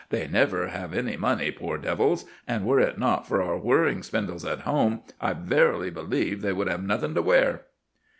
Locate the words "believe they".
5.91-6.53